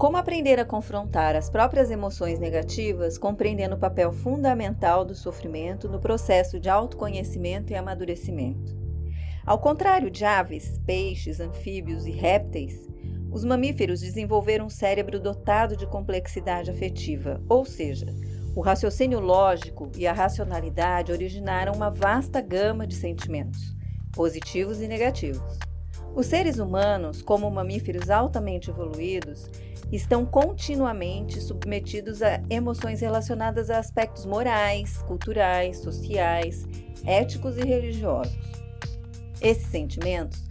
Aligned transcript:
Como 0.00 0.16
aprender 0.16 0.58
a 0.58 0.64
confrontar 0.64 1.36
as 1.36 1.50
próprias 1.50 1.90
emoções 1.90 2.38
negativas, 2.38 3.18
compreendendo 3.18 3.74
o 3.74 3.78
papel 3.78 4.10
fundamental 4.14 5.04
do 5.04 5.14
sofrimento 5.14 5.90
no 5.90 6.00
processo 6.00 6.58
de 6.58 6.70
autoconhecimento 6.70 7.70
e 7.70 7.76
amadurecimento. 7.76 8.74
Ao 9.44 9.58
contrário 9.58 10.10
de 10.10 10.24
aves, 10.24 10.78
peixes, 10.86 11.38
anfíbios 11.38 12.06
e 12.06 12.12
répteis, 12.12 12.88
os 13.30 13.44
mamíferos 13.44 14.00
desenvolveram 14.00 14.66
um 14.66 14.70
cérebro 14.70 15.20
dotado 15.20 15.76
de 15.76 15.86
complexidade 15.86 16.70
afetiva, 16.70 17.38
ou 17.46 17.66
seja, 17.66 18.06
o 18.56 18.62
raciocínio 18.62 19.20
lógico 19.20 19.92
e 19.96 20.06
a 20.06 20.14
racionalidade 20.14 21.12
originaram 21.12 21.74
uma 21.74 21.90
vasta 21.90 22.40
gama 22.40 22.86
de 22.86 22.94
sentimentos, 22.94 23.76
positivos 24.12 24.80
e 24.80 24.88
negativos. 24.88 25.69
Os 26.14 26.26
seres 26.26 26.58
humanos, 26.58 27.22
como 27.22 27.50
mamíferos 27.50 28.10
altamente 28.10 28.68
evoluídos, 28.68 29.48
estão 29.92 30.26
continuamente 30.26 31.40
submetidos 31.40 32.22
a 32.22 32.40
emoções 32.50 33.00
relacionadas 33.00 33.70
a 33.70 33.78
aspectos 33.78 34.26
morais, 34.26 35.02
culturais, 35.02 35.78
sociais, 35.78 36.66
éticos 37.04 37.56
e 37.56 37.62
religiosos. 37.62 38.36
Esses 39.40 39.66
sentimentos, 39.66 40.44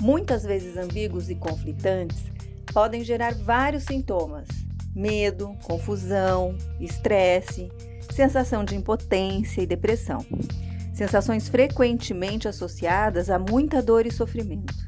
muitas 0.00 0.44
vezes 0.44 0.76
ambíguos 0.76 1.30
e 1.30 1.34
conflitantes, 1.34 2.24
podem 2.72 3.02
gerar 3.02 3.34
vários 3.34 3.84
sintomas: 3.84 4.48
medo, 4.94 5.56
confusão, 5.64 6.56
estresse, 6.78 7.70
sensação 8.10 8.64
de 8.64 8.76
impotência 8.76 9.62
e 9.62 9.66
depressão. 9.66 10.24
Sensações 10.94 11.48
frequentemente 11.48 12.48
associadas 12.48 13.28
a 13.28 13.38
muita 13.38 13.82
dor 13.82 14.06
e 14.06 14.10
sofrimento. 14.10 14.85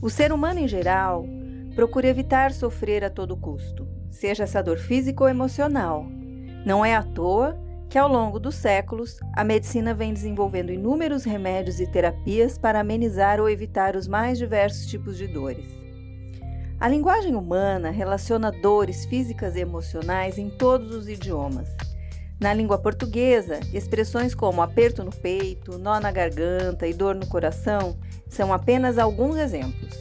O 0.00 0.08
ser 0.08 0.32
humano 0.32 0.60
em 0.60 0.68
geral 0.68 1.26
procura 1.74 2.06
evitar 2.06 2.52
sofrer 2.52 3.02
a 3.02 3.10
todo 3.10 3.36
custo, 3.36 3.84
seja 4.10 4.44
essa 4.44 4.62
dor 4.62 4.78
física 4.78 5.24
ou 5.24 5.28
emocional. 5.28 6.06
Não 6.64 6.84
é 6.84 6.94
à 6.94 7.02
toa 7.02 7.58
que, 7.90 7.98
ao 7.98 8.08
longo 8.08 8.38
dos 8.38 8.54
séculos, 8.54 9.18
a 9.34 9.42
medicina 9.42 9.92
vem 9.92 10.12
desenvolvendo 10.12 10.70
inúmeros 10.70 11.24
remédios 11.24 11.80
e 11.80 11.86
terapias 11.86 12.56
para 12.56 12.78
amenizar 12.78 13.40
ou 13.40 13.50
evitar 13.50 13.96
os 13.96 14.06
mais 14.06 14.38
diversos 14.38 14.86
tipos 14.86 15.18
de 15.18 15.26
dores. 15.26 15.66
A 16.78 16.86
linguagem 16.86 17.34
humana 17.34 17.90
relaciona 17.90 18.52
dores 18.52 19.04
físicas 19.04 19.56
e 19.56 19.60
emocionais 19.60 20.38
em 20.38 20.48
todos 20.48 20.94
os 20.94 21.08
idiomas. 21.08 21.68
Na 22.40 22.54
língua 22.54 22.78
portuguesa, 22.78 23.58
expressões 23.72 24.32
como 24.32 24.62
aperto 24.62 25.02
no 25.02 25.10
peito, 25.10 25.76
nó 25.76 25.98
na 25.98 26.12
garganta 26.12 26.86
e 26.86 26.94
dor 26.94 27.16
no 27.16 27.26
coração 27.26 27.98
são 28.28 28.52
apenas 28.52 28.96
alguns 28.96 29.36
exemplos. 29.36 29.98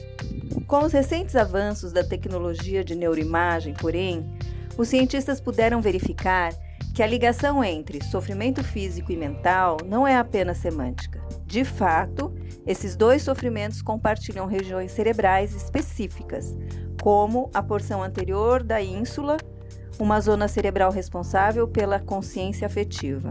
Com 0.67 0.83
os 0.83 0.93
recentes 0.93 1.35
avanços 1.35 1.91
da 1.91 2.03
tecnologia 2.03 2.83
de 2.83 2.93
neuroimagem, 2.93 3.73
porém, 3.73 4.23
os 4.77 4.87
cientistas 4.87 5.41
puderam 5.41 5.81
verificar 5.81 6.53
que 6.93 7.01
a 7.01 7.07
ligação 7.07 7.63
entre 7.63 8.03
sofrimento 8.03 8.63
físico 8.63 9.11
e 9.11 9.17
mental 9.17 9.77
não 9.85 10.07
é 10.07 10.15
apenas 10.15 10.57
semântica. 10.57 11.19
De 11.45 11.63
fato, 11.63 12.35
esses 12.65 12.95
dois 12.95 13.23
sofrimentos 13.23 13.81
compartilham 13.81 14.45
regiões 14.45 14.91
cerebrais 14.91 15.55
específicas, 15.55 16.55
como 17.01 17.49
a 17.53 17.63
porção 17.63 18.03
anterior 18.03 18.61
da 18.61 18.81
ínsula, 18.81 19.37
uma 19.99 20.19
zona 20.19 20.47
cerebral 20.47 20.91
responsável 20.91 21.67
pela 21.67 21.99
consciência 21.99 22.65
afetiva. 22.65 23.29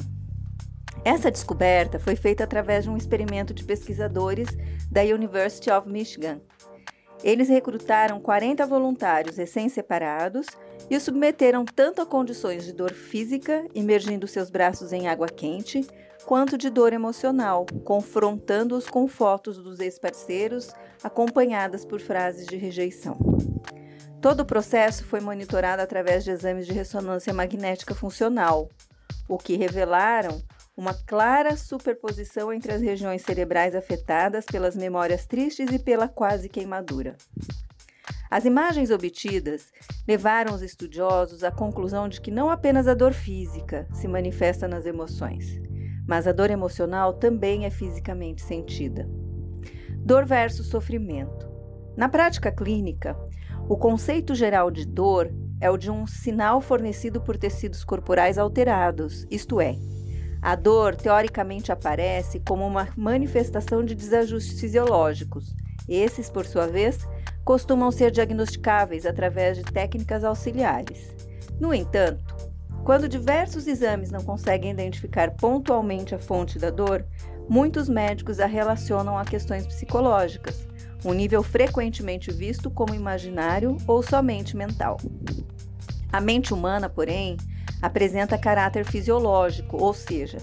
Essa 1.04 1.30
descoberta 1.30 1.98
foi 1.98 2.16
feita 2.16 2.44
através 2.44 2.84
de 2.84 2.90
um 2.90 2.96
experimento 2.96 3.54
de 3.54 3.64
pesquisadores 3.64 4.48
da 4.90 5.02
University 5.02 5.70
of 5.70 5.88
Michigan, 5.88 6.40
eles 7.22 7.48
recrutaram 7.48 8.20
40 8.20 8.66
voluntários 8.66 9.36
recém-separados 9.36 10.46
e 10.90 10.96
os 10.96 11.02
submeteram 11.02 11.64
tanto 11.64 12.02
a 12.02 12.06
condições 12.06 12.64
de 12.64 12.72
dor 12.72 12.92
física, 12.92 13.66
imergindo 13.74 14.26
seus 14.26 14.50
braços 14.50 14.92
em 14.92 15.08
água 15.08 15.28
quente, 15.28 15.86
quanto 16.24 16.58
de 16.58 16.68
dor 16.68 16.92
emocional, 16.92 17.66
confrontando-os 17.84 18.88
com 18.88 19.08
fotos 19.08 19.58
dos 19.58 19.80
ex-parceiros, 19.80 20.72
acompanhadas 21.02 21.84
por 21.84 22.00
frases 22.00 22.46
de 22.46 22.56
rejeição. 22.56 23.16
Todo 24.20 24.40
o 24.40 24.44
processo 24.44 25.04
foi 25.04 25.20
monitorado 25.20 25.82
através 25.82 26.24
de 26.24 26.30
exames 26.30 26.66
de 26.66 26.72
ressonância 26.72 27.32
magnética 27.32 27.94
funcional, 27.94 28.68
o 29.28 29.38
que 29.38 29.56
revelaram 29.56 30.42
uma 30.76 30.92
clara 30.92 31.56
superposição 31.56 32.52
entre 32.52 32.72
as 32.72 32.82
regiões 32.82 33.22
cerebrais 33.22 33.74
afetadas 33.74 34.44
pelas 34.44 34.76
memórias 34.76 35.26
tristes 35.26 35.70
e 35.72 35.78
pela 35.78 36.08
quase 36.08 36.48
queimadura. 36.48 37.16
As 38.30 38.44
imagens 38.44 38.90
obtidas 38.90 39.72
levaram 40.06 40.54
os 40.54 40.62
estudiosos 40.62 41.44
à 41.44 41.50
conclusão 41.50 42.08
de 42.08 42.20
que 42.20 42.30
não 42.30 42.50
apenas 42.50 42.88
a 42.88 42.94
dor 42.94 43.12
física 43.12 43.88
se 43.92 44.08
manifesta 44.08 44.66
nas 44.66 44.84
emoções, 44.84 45.60
mas 46.06 46.26
a 46.26 46.32
dor 46.32 46.50
emocional 46.50 47.14
também 47.14 47.64
é 47.64 47.70
fisicamente 47.70 48.42
sentida. 48.42 49.08
Dor 49.98 50.26
versus 50.26 50.66
sofrimento. 50.66 51.48
Na 51.96 52.08
prática 52.08 52.52
clínica, 52.52 53.16
o 53.68 53.76
conceito 53.76 54.34
geral 54.34 54.70
de 54.70 54.86
dor 54.86 55.32
é 55.60 55.68
o 55.70 55.76
de 55.76 55.90
um 55.90 56.06
sinal 56.06 56.60
fornecido 56.60 57.20
por 57.20 57.36
tecidos 57.36 57.82
corporais 57.84 58.38
alterados, 58.38 59.26
isto 59.30 59.60
é, 59.60 59.76
a 60.40 60.54
dor 60.54 60.94
teoricamente 60.94 61.72
aparece 61.72 62.40
como 62.46 62.64
uma 62.64 62.88
manifestação 62.96 63.84
de 63.84 63.94
desajustes 63.94 64.60
fisiológicos. 64.60 65.52
Esses, 65.88 66.30
por 66.30 66.46
sua 66.46 66.68
vez, 66.68 67.08
costumam 67.44 67.90
ser 67.90 68.12
diagnosticáveis 68.12 69.06
através 69.06 69.56
de 69.56 69.64
técnicas 69.64 70.22
auxiliares. 70.22 71.14
No 71.58 71.74
entanto, 71.74 72.36
quando 72.84 73.08
diversos 73.08 73.66
exames 73.66 74.12
não 74.12 74.22
conseguem 74.22 74.70
identificar 74.70 75.32
pontualmente 75.32 76.14
a 76.14 76.18
fonte 76.18 76.58
da 76.58 76.70
dor, 76.70 77.04
muitos 77.48 77.88
médicos 77.88 78.38
a 78.38 78.46
relacionam 78.46 79.18
a 79.18 79.24
questões 79.24 79.66
psicológicas, 79.66 80.66
um 81.04 81.12
nível 81.12 81.42
frequentemente 81.42 82.32
visto 82.32 82.70
como 82.70 82.94
imaginário 82.94 83.76
ou 83.86 84.02
somente 84.02 84.56
mental. 84.56 84.98
A 86.12 86.20
mente 86.20 86.54
humana, 86.54 86.88
porém, 86.88 87.36
apresenta 87.80 88.38
caráter 88.38 88.84
fisiológico, 88.84 89.76
ou 89.76 89.92
seja, 89.92 90.38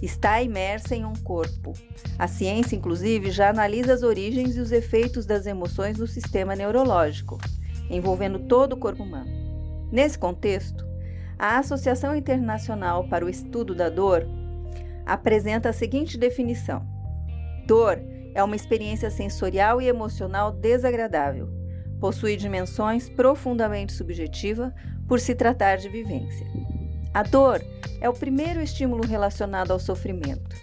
está 0.00 0.42
imersa 0.42 0.96
em 0.96 1.04
um 1.04 1.14
corpo. 1.14 1.72
A 2.18 2.26
ciência, 2.26 2.76
inclusive, 2.76 3.30
já 3.30 3.50
analisa 3.50 3.92
as 3.92 4.02
origens 4.02 4.56
e 4.56 4.60
os 4.60 4.72
efeitos 4.72 5.26
das 5.26 5.46
emoções 5.46 5.98
no 5.98 6.06
sistema 6.06 6.56
neurológico, 6.56 7.38
envolvendo 7.88 8.40
todo 8.40 8.72
o 8.72 8.78
corpo 8.78 9.02
humano. 9.02 9.30
Nesse 9.90 10.18
contexto, 10.18 10.86
a 11.38 11.58
Associação 11.58 12.14
Internacional 12.14 13.08
para 13.08 13.24
o 13.24 13.28
Estudo 13.28 13.74
da 13.74 13.88
Dor 13.88 14.26
apresenta 15.04 15.68
a 15.68 15.72
seguinte 15.72 16.16
definição: 16.16 16.86
Dor 17.66 18.00
é 18.34 18.42
uma 18.42 18.56
experiência 18.56 19.10
sensorial 19.10 19.80
e 19.80 19.88
emocional 19.88 20.52
desagradável. 20.52 21.48
Possui 22.00 22.36
dimensões 22.36 23.08
profundamente 23.08 23.92
subjetiva 23.92 24.74
por 25.06 25.20
se 25.20 25.34
tratar 25.34 25.76
de 25.76 25.88
vivência. 25.88 26.46
A 27.14 27.22
dor 27.22 27.62
é 28.00 28.08
o 28.08 28.14
primeiro 28.14 28.60
estímulo 28.60 29.06
relacionado 29.06 29.70
ao 29.70 29.78
sofrimento. 29.78 30.56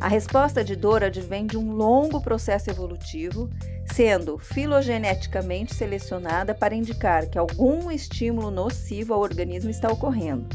A 0.00 0.06
resposta 0.06 0.62
de 0.62 0.76
dor 0.76 1.02
advém 1.02 1.44
de 1.44 1.58
um 1.58 1.72
longo 1.72 2.20
processo 2.20 2.70
evolutivo, 2.70 3.50
sendo 3.84 4.38
filogeneticamente 4.38 5.74
selecionada 5.74 6.54
para 6.54 6.74
indicar 6.74 7.26
que 7.26 7.36
algum 7.36 7.90
estímulo 7.90 8.50
nocivo 8.50 9.12
ao 9.12 9.20
organismo 9.20 9.70
está 9.70 9.90
ocorrendo, 9.90 10.46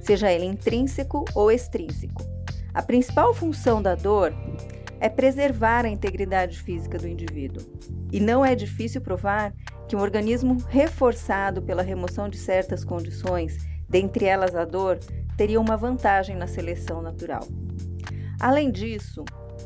seja 0.00 0.32
ele 0.32 0.46
intrínseco 0.46 1.26
ou 1.34 1.52
extrínseco. 1.52 2.24
A 2.72 2.80
principal 2.80 3.34
função 3.34 3.82
da 3.82 3.94
dor 3.94 4.32
é 5.00 5.08
preservar 5.08 5.84
a 5.84 5.88
integridade 5.88 6.62
física 6.62 6.98
do 6.98 7.08
indivíduo. 7.08 7.62
E 8.12 8.20
não 8.20 8.44
é 8.44 8.54
difícil 8.54 9.00
provar 9.00 9.52
que 9.88 9.96
um 9.96 10.00
organismo 10.00 10.56
reforçado 10.68 11.62
pela 11.62 11.82
remoção 11.82 12.28
de 12.28 12.38
certas 12.38 12.84
condições 12.84 13.56
dentre 13.88 14.24
elas 14.24 14.54
a 14.54 14.64
dor, 14.64 14.98
teria 15.36 15.60
uma 15.60 15.76
vantagem 15.76 16.36
na 16.36 16.46
seleção 16.46 17.00
natural. 17.00 17.46
Além 18.40 18.70
disso, 18.70 19.24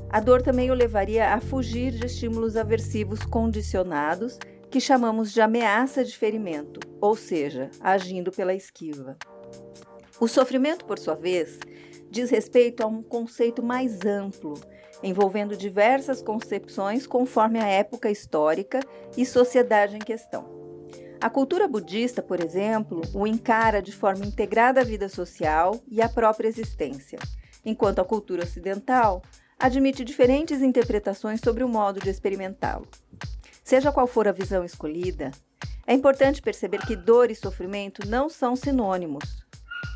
a 0.08 0.20
dor 0.20 0.42
também 0.42 0.70
o 0.70 0.74
levaria 0.74 1.34
a 1.34 1.40
fugir 1.40 1.92
de 1.92 2.06
estímulos 2.06 2.56
aversivos 2.56 3.22
condicionados, 3.22 4.38
que 4.70 4.80
chamamos 4.80 5.32
de 5.32 5.40
ameaça 5.40 6.04
de 6.04 6.16
ferimento, 6.16 6.80
ou 7.00 7.16
seja, 7.16 7.70
agindo 7.80 8.30
pela 8.30 8.54
esquiva. 8.54 9.16
O 10.20 10.28
sofrimento, 10.28 10.84
por 10.84 10.98
sua 10.98 11.14
vez, 11.14 11.58
diz 12.10 12.30
respeito 12.30 12.82
a 12.82 12.86
um 12.86 13.02
conceito 13.02 13.62
mais 13.62 14.04
amplo, 14.04 14.54
envolvendo 15.02 15.56
diversas 15.56 16.22
concepções 16.22 17.06
conforme 17.06 17.58
a 17.58 17.66
época 17.66 18.10
histórica 18.10 18.80
e 19.16 19.24
sociedade 19.24 19.96
em 19.96 20.00
questão. 20.00 20.44
A 21.20 21.28
cultura 21.28 21.68
budista, 21.68 22.22
por 22.22 22.40
exemplo, 22.40 23.02
o 23.12 23.26
encara 23.26 23.82
de 23.82 23.92
forma 23.92 24.24
integrada 24.24 24.80
à 24.80 24.84
vida 24.84 25.08
social 25.08 25.78
e 25.86 26.00
à 26.00 26.08
própria 26.08 26.48
existência, 26.48 27.18
enquanto 27.64 28.00
a 28.00 28.04
cultura 28.04 28.44
ocidental 28.44 29.22
admite 29.58 30.02
diferentes 30.02 30.62
interpretações 30.62 31.40
sobre 31.40 31.62
o 31.62 31.68
modo 31.68 32.00
de 32.00 32.08
experimentá-lo. 32.08 32.88
Seja 33.62 33.92
qual 33.92 34.06
for 34.06 34.26
a 34.26 34.32
visão 34.32 34.64
escolhida, 34.64 35.30
é 35.86 35.92
importante 35.92 36.40
perceber 36.40 36.78
que 36.86 36.96
dor 36.96 37.30
e 37.30 37.34
sofrimento 37.34 38.08
não 38.08 38.28
são 38.28 38.56
sinônimos. 38.56 39.39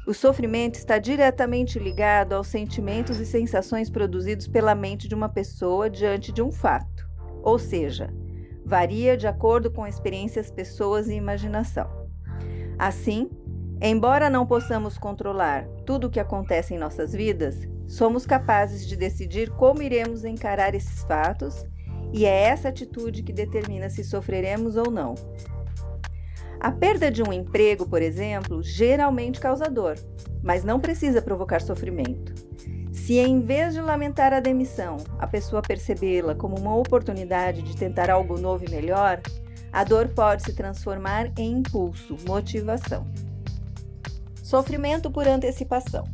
O 0.07 0.13
sofrimento 0.13 0.75
está 0.75 0.99
diretamente 0.99 1.79
ligado 1.79 2.35
aos 2.35 2.49
sentimentos 2.49 3.19
e 3.21 3.25
sensações 3.25 3.89
produzidos 3.89 4.47
pela 4.47 4.75
mente 4.75 5.09
de 5.09 5.15
uma 5.15 5.31
pessoa 5.31 5.89
diante 5.89 6.31
de 6.31 6.43
um 6.43 6.53
fato, 6.53 7.09
ou 7.43 7.59
seja, 7.59 8.13
varia 8.67 9.17
de 9.17 9.27
acordo 9.27 9.71
com 9.71 9.87
experiências, 9.87 10.51
pessoas 10.51 11.09
e 11.09 11.15
imaginação. 11.15 11.89
Assim, 12.79 13.31
embora 13.81 14.29
não 14.29 14.47
possamos 14.47 14.99
controlar 14.99 15.67
tudo 15.87 16.09
o 16.09 16.11
que 16.11 16.21
acontece 16.21 16.75
em 16.75 16.79
nossas 16.79 17.15
vidas, 17.15 17.67
somos 17.87 18.27
capazes 18.27 18.87
de 18.87 18.97
decidir 18.97 19.49
como 19.53 19.81
iremos 19.81 20.23
encarar 20.23 20.75
esses 20.75 21.03
fatos 21.05 21.65
e 22.13 22.27
é 22.27 22.43
essa 22.43 22.69
atitude 22.69 23.23
que 23.23 23.33
determina 23.33 23.89
se 23.89 24.05
sofreremos 24.05 24.77
ou 24.77 24.91
não. 24.91 25.15
A 26.65 26.73
perda 26.73 27.11
de 27.11 27.23
um 27.23 27.31
emprego, 27.31 27.87
por 27.87 28.01
exemplo, 28.01 28.63
geralmente 28.63 29.39
causa 29.39 29.67
dor, 29.67 29.99
mas 30.43 30.65
não 30.65 30.81
precisa 30.81 31.21
provocar 31.21 31.61
sofrimento. 31.61 32.33
Se 32.91 33.19
em 33.19 33.43
vez 33.43 33.75
de 33.75 33.83
lamentar 33.83 34.33
a 34.33 34.41
demissão, 34.41 34.97
a 35.19 35.27
pessoa 35.27 35.61
percebê-la 35.61 36.35
como 36.35 36.59
uma 36.59 36.75
oportunidade 36.75 37.61
de 37.61 37.77
tentar 37.77 38.09
algo 38.09 38.39
novo 38.39 38.65
e 38.65 38.71
melhor, 38.71 39.21
a 39.71 39.85
dor 39.85 40.09
pode 40.09 40.43
se 40.43 40.55
transformar 40.55 41.31
em 41.39 41.59
impulso, 41.59 42.17
motivação. 42.27 43.07
Sofrimento 44.43 45.11
por 45.11 45.29
antecipação. 45.29 46.09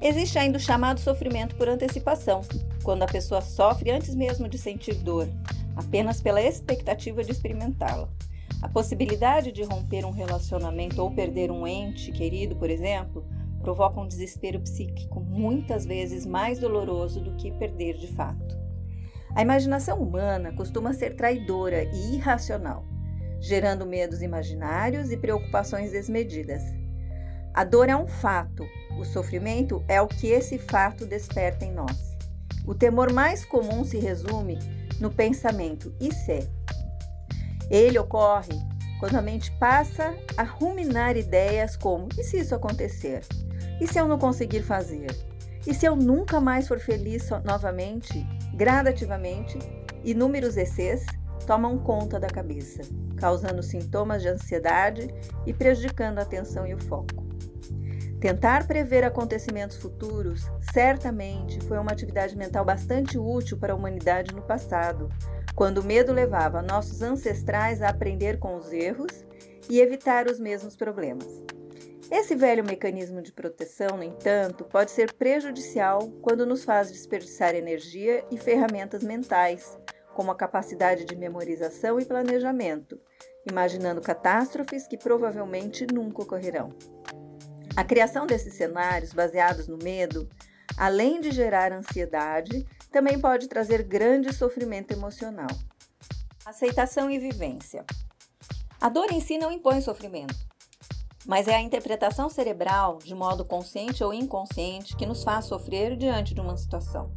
Existe 0.00 0.38
ainda 0.38 0.56
o 0.56 0.62
chamado 0.62 0.98
sofrimento 0.98 1.54
por 1.56 1.68
antecipação, 1.68 2.40
quando 2.82 3.02
a 3.02 3.06
pessoa 3.06 3.42
sofre 3.42 3.90
antes 3.90 4.14
mesmo 4.14 4.48
de 4.48 4.56
sentir 4.56 4.94
dor, 4.94 5.28
apenas 5.76 6.22
pela 6.22 6.40
expectativa 6.40 7.22
de 7.22 7.32
experimentá-la. 7.32 8.08
A 8.60 8.68
possibilidade 8.68 9.52
de 9.52 9.62
romper 9.62 10.04
um 10.04 10.10
relacionamento 10.10 11.00
ou 11.00 11.12
perder 11.12 11.50
um 11.50 11.66
ente 11.66 12.10
querido, 12.10 12.56
por 12.56 12.68
exemplo, 12.68 13.24
provoca 13.60 14.00
um 14.00 14.08
desespero 14.08 14.60
psíquico 14.60 15.20
muitas 15.20 15.86
vezes 15.86 16.26
mais 16.26 16.58
doloroso 16.58 17.20
do 17.20 17.36
que 17.36 17.52
perder 17.52 17.96
de 17.96 18.08
fato. 18.08 18.58
A 19.34 19.42
imaginação 19.42 20.02
humana 20.02 20.52
costuma 20.52 20.92
ser 20.92 21.14
traidora 21.14 21.84
e 21.84 22.14
irracional, 22.14 22.84
gerando 23.40 23.86
medos 23.86 24.22
imaginários 24.22 25.12
e 25.12 25.16
preocupações 25.16 25.92
desmedidas. 25.92 26.62
A 27.54 27.62
dor 27.62 27.88
é 27.88 27.96
um 27.96 28.08
fato, 28.08 28.64
o 28.98 29.04
sofrimento 29.04 29.84
é 29.86 30.02
o 30.02 30.08
que 30.08 30.28
esse 30.28 30.58
fato 30.58 31.06
desperta 31.06 31.64
em 31.64 31.72
nós. 31.72 32.16
O 32.66 32.74
temor 32.74 33.12
mais 33.12 33.44
comum 33.44 33.84
se 33.84 33.98
resume 33.98 34.58
no 35.00 35.10
pensamento 35.10 35.94
e 36.00 36.12
se. 36.12 36.57
Ele 37.70 37.98
ocorre 37.98 38.54
quando 38.98 39.16
a 39.16 39.22
mente 39.22 39.50
passa 39.58 40.14
a 40.36 40.42
ruminar 40.42 41.16
ideias 41.16 41.76
como: 41.76 42.08
e 42.18 42.22
se 42.22 42.38
isso 42.38 42.54
acontecer? 42.54 43.20
E 43.80 43.86
se 43.86 43.98
eu 43.98 44.08
não 44.08 44.18
conseguir 44.18 44.62
fazer? 44.62 45.08
E 45.66 45.74
se 45.74 45.86
eu 45.86 45.94
nunca 45.94 46.40
mais 46.40 46.66
for 46.66 46.78
feliz 46.78 47.28
novamente? 47.44 48.26
Gradativamente, 48.54 49.58
inúmeros 50.02 50.56
ECs 50.56 51.04
tomam 51.46 51.78
conta 51.78 52.18
da 52.18 52.28
cabeça, 52.28 52.82
causando 53.16 53.62
sintomas 53.62 54.22
de 54.22 54.28
ansiedade 54.28 55.08
e 55.46 55.52
prejudicando 55.52 56.18
a 56.18 56.22
atenção 56.22 56.66
e 56.66 56.74
o 56.74 56.82
foco. 56.82 57.26
Tentar 58.20 58.66
prever 58.66 59.04
acontecimentos 59.04 59.76
futuros 59.76 60.50
certamente 60.72 61.60
foi 61.66 61.78
uma 61.78 61.92
atividade 61.92 62.36
mental 62.36 62.64
bastante 62.64 63.16
útil 63.16 63.56
para 63.58 63.72
a 63.72 63.76
humanidade 63.76 64.34
no 64.34 64.42
passado, 64.42 65.08
quando 65.58 65.78
o 65.78 65.84
medo 65.84 66.12
levava 66.12 66.62
nossos 66.62 67.02
ancestrais 67.02 67.82
a 67.82 67.88
aprender 67.88 68.38
com 68.38 68.54
os 68.54 68.72
erros 68.72 69.26
e 69.68 69.80
evitar 69.80 70.28
os 70.28 70.38
mesmos 70.38 70.76
problemas. 70.76 71.26
Esse 72.08 72.36
velho 72.36 72.64
mecanismo 72.64 73.20
de 73.20 73.32
proteção, 73.32 73.96
no 73.96 74.04
entanto, 74.04 74.62
pode 74.62 74.92
ser 74.92 75.12
prejudicial 75.14 76.12
quando 76.22 76.46
nos 76.46 76.62
faz 76.62 76.92
desperdiçar 76.92 77.56
energia 77.56 78.24
e 78.30 78.38
ferramentas 78.38 79.02
mentais, 79.02 79.76
como 80.14 80.30
a 80.30 80.36
capacidade 80.36 81.04
de 81.04 81.16
memorização 81.16 81.98
e 81.98 82.04
planejamento, 82.04 82.96
imaginando 83.44 84.00
catástrofes 84.00 84.86
que 84.86 84.96
provavelmente 84.96 85.84
nunca 85.92 86.22
ocorrerão. 86.22 86.72
A 87.74 87.82
criação 87.82 88.28
desses 88.28 88.54
cenários 88.54 89.12
baseados 89.12 89.66
no 89.66 89.76
medo, 89.76 90.28
além 90.78 91.20
de 91.20 91.30
gerar 91.32 91.72
ansiedade, 91.72 92.64
também 92.90 93.18
pode 93.18 93.48
trazer 93.48 93.82
grande 93.82 94.32
sofrimento 94.32 94.92
emocional. 94.92 95.50
Aceitação 96.46 97.10
e 97.10 97.18
vivência. 97.18 97.84
A 98.80 98.88
dor 98.88 99.10
em 99.10 99.20
si 99.20 99.36
não 99.36 99.50
impõe 99.50 99.80
sofrimento, 99.80 100.36
mas 101.26 101.48
é 101.48 101.54
a 101.54 101.60
interpretação 101.60 102.30
cerebral, 102.30 102.98
de 102.98 103.14
modo 103.14 103.44
consciente 103.44 104.04
ou 104.04 104.14
inconsciente, 104.14 104.96
que 104.96 105.04
nos 105.04 105.24
faz 105.24 105.46
sofrer 105.46 105.96
diante 105.96 106.32
de 106.32 106.40
uma 106.40 106.56
situação. 106.56 107.10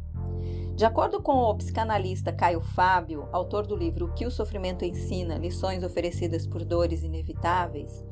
De 0.74 0.84
acordo 0.84 1.22
com 1.22 1.32
o 1.32 1.54
psicanalista 1.54 2.32
Caio 2.32 2.60
Fábio, 2.60 3.28
autor 3.30 3.66
do 3.66 3.76
livro 3.76 4.06
O 4.06 4.12
que 4.14 4.26
o 4.26 4.30
sofrimento 4.30 4.84
ensina: 4.84 5.38
lições 5.38 5.84
oferecidas 5.84 6.46
por 6.46 6.64
dores 6.64 7.02
inevitáveis, 7.02 8.04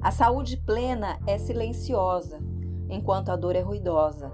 a 0.00 0.12
saúde 0.12 0.56
plena 0.58 1.18
é 1.26 1.38
silenciosa, 1.38 2.38
enquanto 2.88 3.30
a 3.30 3.36
dor 3.36 3.56
é 3.56 3.60
ruidosa. 3.60 4.30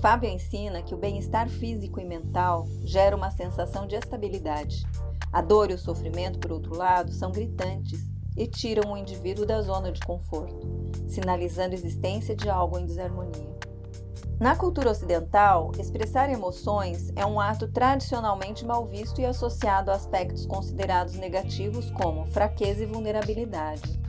Fábio 0.00 0.28
ensina 0.28 0.82
que 0.82 0.94
o 0.94 0.98
bem-estar 0.98 1.48
físico 1.48 2.00
e 2.00 2.04
mental 2.04 2.66
gera 2.82 3.16
uma 3.16 3.30
sensação 3.30 3.86
de 3.86 3.94
estabilidade. 3.94 4.84
A 5.32 5.40
dor 5.40 5.70
e 5.70 5.74
o 5.74 5.78
sofrimento, 5.78 6.38
por 6.38 6.52
outro 6.52 6.76
lado, 6.76 7.12
são 7.12 7.30
gritantes 7.30 8.00
e 8.36 8.46
tiram 8.46 8.92
o 8.92 8.96
indivíduo 8.96 9.46
da 9.46 9.60
zona 9.60 9.92
de 9.92 10.00
conforto, 10.00 10.68
sinalizando 11.06 11.74
a 11.74 11.78
existência 11.78 12.34
de 12.34 12.48
algo 12.48 12.78
em 12.78 12.86
desarmonia. 12.86 13.52
Na 14.42 14.56
cultura 14.56 14.90
ocidental, 14.90 15.70
expressar 15.78 16.28
emoções 16.28 17.12
é 17.14 17.24
um 17.24 17.38
ato 17.38 17.68
tradicionalmente 17.68 18.64
mal 18.64 18.84
visto 18.84 19.20
e 19.20 19.24
associado 19.24 19.90
a 19.90 19.94
aspectos 19.94 20.46
considerados 20.46 21.14
negativos 21.14 21.92
como 21.92 22.26
fraqueza 22.26 22.82
e 22.82 22.86
vulnerabilidade. 22.86 24.00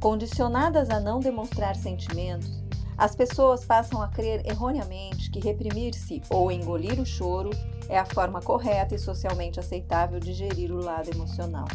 Condicionadas 0.00 0.90
a 0.90 0.98
não 0.98 1.20
demonstrar 1.20 1.76
sentimentos, 1.76 2.59
as 3.00 3.16
pessoas 3.16 3.64
passam 3.64 4.02
a 4.02 4.08
crer 4.08 4.46
erroneamente 4.46 5.30
que 5.30 5.40
reprimir-se 5.40 6.20
ou 6.28 6.52
engolir 6.52 7.00
o 7.00 7.06
choro 7.06 7.48
é 7.88 7.98
a 7.98 8.04
forma 8.04 8.42
correta 8.42 8.94
e 8.94 8.98
socialmente 8.98 9.58
aceitável 9.58 10.20
de 10.20 10.34
gerir 10.34 10.70
o 10.70 10.84
lado 10.84 11.08
emocional. 11.10 11.66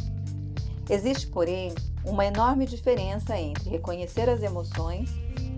Existe, 0.88 1.26
porém, 1.26 1.74
uma 2.06 2.28
enorme 2.28 2.68
diferença 2.68 3.36
entre 3.40 3.72
reconhecer 3.72 4.30
as 4.30 4.44
emoções, 4.44 5.10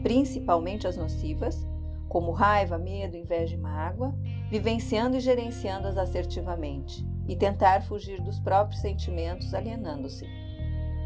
principalmente 0.01 0.87
as 0.87 0.95
nocivas, 0.95 1.67
como 2.07 2.31
raiva, 2.31 2.77
medo, 2.77 3.17
inveja 3.17 3.55
e 3.55 3.59
mágoa, 3.59 4.15
vivenciando 4.49 5.17
e 5.17 5.19
gerenciando-as 5.19 5.97
assertivamente, 5.97 7.05
e 7.27 7.35
tentar 7.35 7.81
fugir 7.81 8.21
dos 8.21 8.39
próprios 8.39 8.79
sentimentos 8.79 9.53
alienando-se. 9.53 10.25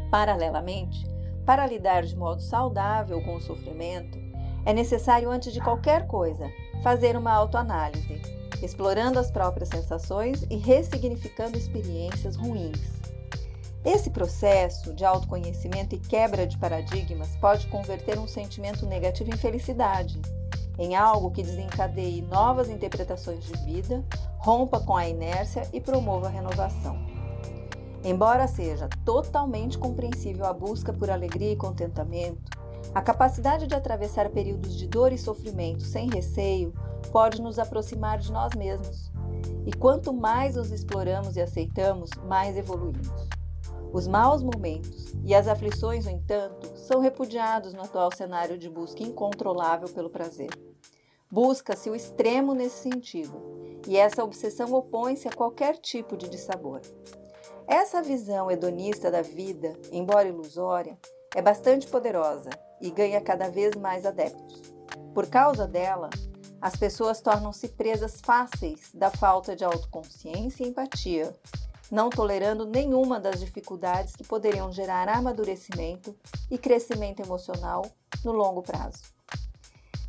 Paralelamente, 0.08 1.04
para 1.44 1.66
lidar 1.66 2.04
de 2.04 2.16
modo 2.16 2.40
saudável 2.40 3.20
com 3.24 3.34
o 3.34 3.40
sofrimento, 3.40 4.21
é 4.64 4.72
necessário, 4.72 5.30
antes 5.30 5.52
de 5.52 5.60
qualquer 5.60 6.06
coisa, 6.06 6.50
fazer 6.82 7.16
uma 7.16 7.32
autoanálise, 7.32 8.20
explorando 8.62 9.18
as 9.18 9.30
próprias 9.30 9.68
sensações 9.68 10.46
e 10.48 10.56
ressignificando 10.56 11.58
experiências 11.58 12.36
ruins. 12.36 13.00
Esse 13.84 14.10
processo 14.10 14.94
de 14.94 15.04
autoconhecimento 15.04 15.96
e 15.96 15.98
quebra 15.98 16.46
de 16.46 16.56
paradigmas 16.56 17.36
pode 17.36 17.66
converter 17.66 18.18
um 18.18 18.28
sentimento 18.28 18.86
negativo 18.86 19.30
em 19.30 19.36
felicidade, 19.36 20.20
em 20.78 20.94
algo 20.94 21.32
que 21.32 21.42
desencadeie 21.42 22.22
novas 22.22 22.70
interpretações 22.70 23.44
de 23.44 23.52
vida, 23.64 24.04
rompa 24.38 24.78
com 24.78 24.96
a 24.96 25.08
inércia 25.08 25.68
e 25.72 25.80
promova 25.80 26.28
a 26.28 26.30
renovação. 26.30 26.96
Embora 28.04 28.46
seja 28.46 28.88
totalmente 29.04 29.78
compreensível 29.78 30.44
a 30.44 30.52
busca 30.52 30.92
por 30.92 31.10
alegria 31.10 31.52
e 31.52 31.56
contentamento, 31.56 32.61
a 32.94 33.00
capacidade 33.00 33.66
de 33.66 33.74
atravessar 33.74 34.28
períodos 34.28 34.76
de 34.76 34.86
dor 34.86 35.12
e 35.12 35.18
sofrimento 35.18 35.82
sem 35.82 36.10
receio 36.10 36.74
pode 37.10 37.40
nos 37.40 37.58
aproximar 37.58 38.18
de 38.18 38.30
nós 38.30 38.54
mesmos. 38.54 39.10
E 39.64 39.72
quanto 39.72 40.12
mais 40.12 40.58
os 40.58 40.70
exploramos 40.70 41.36
e 41.36 41.40
aceitamos, 41.40 42.10
mais 42.26 42.56
evoluímos. 42.56 43.28
Os 43.92 44.06
maus 44.06 44.42
momentos 44.42 45.14
e 45.24 45.34
as 45.34 45.48
aflições, 45.48 46.04
no 46.04 46.10
entanto, 46.10 46.76
são 46.76 47.00
repudiados 47.00 47.72
no 47.72 47.82
atual 47.82 48.10
cenário 48.14 48.58
de 48.58 48.68
busca 48.68 49.02
incontrolável 49.02 49.88
pelo 49.88 50.10
prazer. 50.10 50.50
Busca-se 51.30 51.88
o 51.88 51.94
extremo 51.94 52.52
nesse 52.52 52.82
sentido, 52.82 53.40
e 53.88 53.96
essa 53.96 54.22
obsessão 54.22 54.72
opõe-se 54.74 55.26
a 55.28 55.32
qualquer 55.32 55.78
tipo 55.78 56.14
de 56.14 56.28
dissabor. 56.28 56.82
Essa 57.66 58.02
visão 58.02 58.50
hedonista 58.50 59.10
da 59.10 59.22
vida, 59.22 59.72
embora 59.90 60.28
ilusória, 60.28 60.98
é 61.34 61.40
bastante 61.40 61.86
poderosa 61.86 62.50
e 62.82 62.90
ganha 62.90 63.20
cada 63.20 63.48
vez 63.48 63.74
mais 63.76 64.04
adeptos. 64.04 64.74
Por 65.14 65.28
causa 65.28 65.66
dela, 65.66 66.10
as 66.60 66.76
pessoas 66.76 67.20
tornam-se 67.20 67.68
presas 67.68 68.20
fáceis 68.20 68.90
da 68.92 69.10
falta 69.10 69.56
de 69.56 69.64
autoconsciência 69.64 70.64
e 70.64 70.68
empatia, 70.68 71.34
não 71.90 72.10
tolerando 72.10 72.66
nenhuma 72.66 73.18
das 73.18 73.40
dificuldades 73.40 74.14
que 74.16 74.26
poderiam 74.26 74.72
gerar 74.72 75.08
amadurecimento 75.08 76.14
e 76.50 76.58
crescimento 76.58 77.20
emocional 77.20 77.84
no 78.24 78.32
longo 78.32 78.62
prazo. 78.62 79.02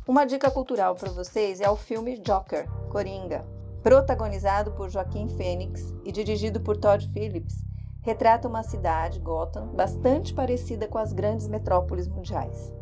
Uma 0.06 0.24
dica 0.24 0.50
cultural 0.50 0.94
para 0.94 1.10
vocês 1.10 1.60
é 1.60 1.70
o 1.70 1.76
filme 1.76 2.18
Joker, 2.18 2.68
Coringa, 2.90 3.44
protagonizado 3.82 4.72
por 4.72 4.88
Joaquim 4.90 5.28
Fênix 5.28 5.92
e 6.04 6.12
dirigido 6.12 6.60
por 6.60 6.76
Todd 6.76 7.06
Phillips, 7.12 7.56
retrata 8.04 8.46
uma 8.46 8.62
cidade, 8.62 9.18
Gotham, 9.18 9.68
bastante 9.68 10.34
parecida 10.34 10.86
com 10.86 10.98
as 10.98 11.12
grandes 11.12 11.48
metrópoles 11.48 12.06
mundiais, 12.06 12.72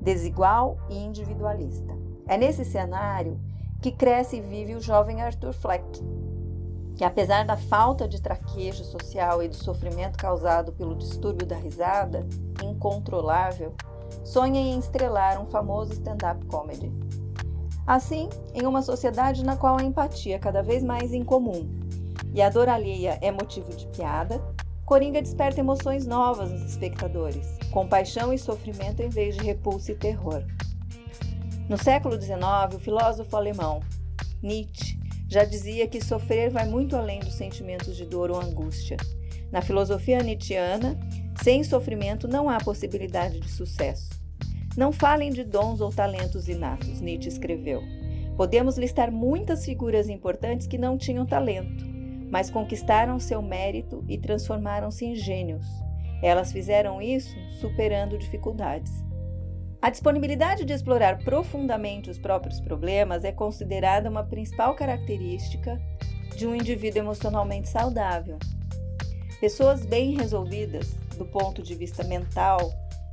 desigual 0.00 0.76
e 0.90 0.98
individualista. 0.98 1.96
É 2.28 2.36
nesse 2.36 2.64
cenário 2.64 3.40
que 3.80 3.90
cresce 3.90 4.36
e 4.36 4.40
vive 4.42 4.74
o 4.74 4.80
jovem 4.80 5.22
Arthur 5.22 5.54
Fleck, 5.54 6.04
que 6.94 7.02
apesar 7.02 7.46
da 7.46 7.56
falta 7.56 8.06
de 8.06 8.20
traquejo 8.20 8.84
social 8.84 9.42
e 9.42 9.48
do 9.48 9.56
sofrimento 9.56 10.18
causado 10.18 10.72
pelo 10.72 10.94
distúrbio 10.94 11.46
da 11.46 11.56
risada, 11.56 12.26
incontrolável, 12.62 13.74
sonha 14.22 14.60
em 14.60 14.78
estrelar 14.78 15.40
um 15.40 15.46
famoso 15.46 15.94
stand-up 15.94 16.44
comedy. 16.44 16.92
Assim, 17.86 18.28
em 18.52 18.66
uma 18.66 18.82
sociedade 18.82 19.42
na 19.42 19.56
qual 19.56 19.78
a 19.78 19.82
empatia 19.82 20.36
é 20.36 20.38
cada 20.38 20.62
vez 20.62 20.82
mais 20.82 21.14
incomum 21.14 21.79
e 22.34 22.40
a 22.40 22.48
dor 22.48 22.68
alheia 22.68 23.18
é 23.20 23.30
motivo 23.30 23.74
de 23.74 23.86
piada, 23.88 24.40
Coringa 24.90 25.22
desperta 25.22 25.60
emoções 25.60 26.04
novas 26.04 26.50
nos 26.50 26.62
espectadores, 26.62 27.46
compaixão 27.70 28.32
e 28.32 28.38
sofrimento 28.38 29.00
em 29.00 29.08
vez 29.08 29.36
de 29.36 29.44
repulsa 29.44 29.92
e 29.92 29.94
terror. 29.94 30.44
No 31.68 31.78
século 31.78 32.20
XIX, 32.20 32.74
o 32.74 32.80
filósofo 32.80 33.36
alemão 33.36 33.80
Nietzsche 34.42 34.98
já 35.28 35.44
dizia 35.44 35.86
que 35.86 36.04
sofrer 36.04 36.50
vai 36.50 36.66
muito 36.66 36.96
além 36.96 37.20
dos 37.20 37.34
sentimentos 37.34 37.96
de 37.96 38.04
dor 38.04 38.32
ou 38.32 38.40
angústia. 38.40 38.96
Na 39.52 39.62
filosofia 39.62 40.18
nietzschiana, 40.24 40.98
sem 41.40 41.62
sofrimento 41.62 42.26
não 42.26 42.50
há 42.50 42.58
possibilidade 42.58 43.38
de 43.38 43.48
sucesso. 43.48 44.10
Não 44.76 44.90
falem 44.90 45.30
de 45.30 45.44
dons 45.44 45.80
ou 45.80 45.90
talentos 45.90 46.48
inatos, 46.48 47.00
Nietzsche 47.00 47.28
escreveu. 47.28 47.80
Podemos 48.36 48.76
listar 48.76 49.12
muitas 49.12 49.64
figuras 49.64 50.08
importantes 50.08 50.66
que 50.66 50.78
não 50.78 50.98
tinham 50.98 51.24
talento, 51.24 51.89
mas 52.30 52.50
conquistaram 52.50 53.18
seu 53.18 53.42
mérito 53.42 54.04
e 54.08 54.16
transformaram-se 54.16 55.04
em 55.04 55.14
gênios. 55.14 55.66
Elas 56.22 56.52
fizeram 56.52 57.00
isso 57.00 57.34
superando 57.60 58.18
dificuldades. 58.18 58.92
A 59.82 59.88
disponibilidade 59.88 60.64
de 60.64 60.74
explorar 60.74 61.24
profundamente 61.24 62.10
os 62.10 62.18
próprios 62.18 62.60
problemas 62.60 63.24
é 63.24 63.32
considerada 63.32 64.10
uma 64.10 64.22
principal 64.22 64.74
característica 64.74 65.80
de 66.36 66.46
um 66.46 66.54
indivíduo 66.54 67.00
emocionalmente 67.00 67.68
saudável. 67.68 68.38
Pessoas 69.40 69.86
bem 69.86 70.14
resolvidas, 70.14 70.94
do 71.16 71.24
ponto 71.24 71.62
de 71.62 71.74
vista 71.74 72.04
mental, 72.04 72.70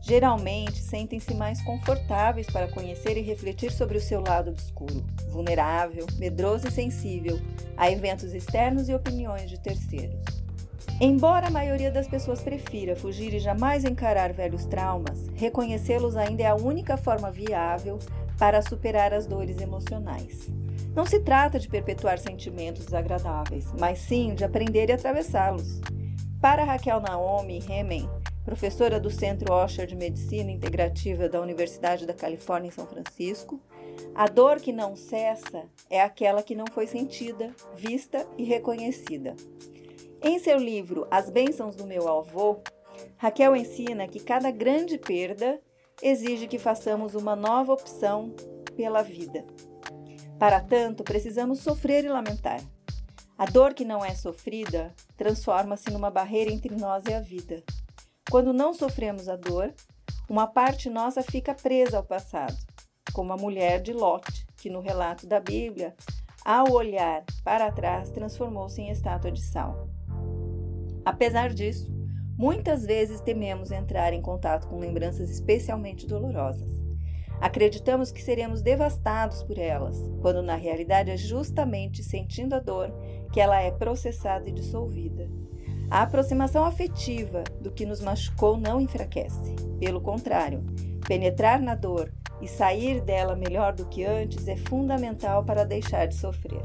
geralmente 0.07 0.77
sentem-se 0.77 1.33
mais 1.33 1.61
confortáveis 1.61 2.47
para 2.47 2.69
conhecer 2.69 3.17
e 3.17 3.21
refletir 3.21 3.71
sobre 3.71 3.97
o 3.97 4.01
seu 4.01 4.21
lado 4.21 4.51
obscuro, 4.51 5.03
vulnerável, 5.27 6.07
medroso 6.17 6.69
e 6.69 6.71
sensível 6.71 7.37
a 7.75 7.91
eventos 7.91 8.33
externos 8.33 8.87
e 8.87 8.95
opiniões 8.95 9.49
de 9.49 9.59
terceiros. 9.59 10.23
Embora 11.01 11.47
a 11.47 11.51
maioria 11.51 11.91
das 11.91 12.07
pessoas 12.07 12.41
prefira 12.41 12.95
fugir 12.95 13.33
e 13.33 13.39
jamais 13.39 13.83
encarar 13.83 14.31
velhos 14.31 14.65
traumas, 14.65 15.27
reconhecê-los 15.35 16.15
ainda 16.15 16.43
é 16.43 16.47
a 16.47 16.55
única 16.55 16.95
forma 16.95 17.29
viável 17.29 17.99
para 18.39 18.61
superar 18.61 19.13
as 19.13 19.27
dores 19.27 19.59
emocionais. 19.59 20.47
Não 20.95 21.05
se 21.05 21.19
trata 21.19 21.59
de 21.59 21.67
perpetuar 21.67 22.17
sentimentos 22.17 22.85
desagradáveis, 22.85 23.67
mas 23.77 23.99
sim 23.99 24.33
de 24.33 24.45
aprender 24.45 24.89
e 24.89 24.93
atravessá-los. 24.93 25.81
Para 26.39 26.63
Raquel 26.63 27.01
Naomi 27.01 27.61
Hemen, 27.67 28.09
professora 28.47 28.97
do 28.97 29.11
Centro 29.11 29.53
Osher 29.53 29.85
de 29.85 29.93
Medicina 29.93 30.49
Integrativa 30.49 31.27
da 31.27 31.41
Universidade 31.41 32.05
da 32.05 32.13
Califórnia 32.13 32.69
em 32.69 32.71
São 32.71 32.87
Francisco, 32.87 33.59
a 34.15 34.25
dor 34.25 34.61
que 34.61 34.71
não 34.71 34.95
cessa 34.95 35.65
é 35.89 35.99
aquela 35.99 36.41
que 36.41 36.55
não 36.55 36.63
foi 36.71 36.87
sentida, 36.87 37.53
vista 37.75 38.25
e 38.37 38.45
reconhecida. 38.45 39.35
Em 40.23 40.39
seu 40.39 40.57
livro 40.57 41.05
As 41.11 41.29
Bênçãos 41.29 41.75
do 41.75 41.85
Meu 41.85 42.07
Avô, 42.07 42.61
Raquel 43.17 43.53
ensina 43.53 44.07
que 44.07 44.21
cada 44.21 44.49
grande 44.49 44.97
perda 44.97 45.59
exige 46.01 46.47
que 46.47 46.57
façamos 46.57 47.15
uma 47.15 47.35
nova 47.35 47.73
opção 47.73 48.33
pela 48.77 49.01
vida. 49.01 49.45
Para 50.39 50.61
tanto, 50.61 51.03
precisamos 51.03 51.59
sofrer 51.59 52.05
e 52.05 52.07
lamentar. 52.07 52.61
A 53.37 53.45
dor 53.45 53.73
que 53.73 53.83
não 53.83 54.05
é 54.05 54.15
sofrida 54.15 54.95
transforma-se 55.17 55.91
numa 55.91 56.09
barreira 56.09 56.49
entre 56.49 56.73
nós 56.77 57.03
e 57.07 57.13
a 57.13 57.19
vida. 57.19 57.61
Quando 58.29 58.51
não 58.51 58.73
sofremos 58.73 59.29
a 59.29 59.37
dor, 59.37 59.73
uma 60.29 60.47
parte 60.47 60.89
nossa 60.89 61.23
fica 61.23 61.55
presa 61.55 61.95
ao 61.95 62.03
passado, 62.03 62.57
como 63.13 63.31
a 63.31 63.37
mulher 63.37 63.81
de 63.81 63.93
Lot, 63.93 64.45
que 64.57 64.69
no 64.69 64.81
relato 64.81 65.25
da 65.25 65.39
Bíblia, 65.39 65.95
ao 66.43 66.69
olhar 66.73 67.23
para 67.41 67.71
trás, 67.71 68.09
transformou-se 68.09 68.81
em 68.81 68.89
estátua 68.89 69.31
de 69.31 69.41
sal. 69.41 69.87
Apesar 71.05 71.53
disso, 71.53 71.89
muitas 72.37 72.85
vezes 72.85 73.21
tememos 73.21 73.71
entrar 73.71 74.11
em 74.11 74.21
contato 74.21 74.67
com 74.67 74.77
lembranças 74.77 75.29
especialmente 75.29 76.05
dolorosas. 76.05 76.69
Acreditamos 77.39 78.11
que 78.11 78.21
seremos 78.21 78.61
devastados 78.61 79.41
por 79.43 79.57
elas, 79.57 79.97
quando 80.21 80.41
na 80.41 80.55
realidade 80.55 81.11
é 81.11 81.15
justamente 81.15 82.03
sentindo 82.03 82.55
a 82.55 82.59
dor 82.59 82.91
que 83.31 83.39
ela 83.39 83.61
é 83.61 83.71
processada 83.71 84.49
e 84.49 84.51
dissolvida. 84.51 85.29
A 85.89 86.01
aproximação 86.01 86.65
afetiva 86.65 87.43
do 87.61 87.71
que 87.71 87.85
nos 87.85 88.01
machucou 88.01 88.57
não 88.57 88.81
enfraquece. 88.81 89.55
Pelo 89.79 90.01
contrário, 90.01 90.61
penetrar 91.07 91.61
na 91.61 91.75
dor 91.75 92.11
e 92.41 92.47
sair 92.47 93.01
dela 93.01 93.35
melhor 93.35 93.73
do 93.73 93.85
que 93.85 94.03
antes 94.03 94.47
é 94.47 94.57
fundamental 94.57 95.45
para 95.45 95.63
deixar 95.63 96.05
de 96.07 96.15
sofrer. 96.15 96.61